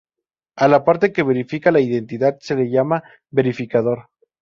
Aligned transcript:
A 0.55 0.67
la 0.69 0.83
parte 0.83 1.11
que 1.13 1.21
verifica 1.21 1.69
la 1.69 1.79
identidad 1.79 2.39
se 2.39 2.55
la 2.55 2.63
llama 2.63 3.03
verificador. 3.29 4.09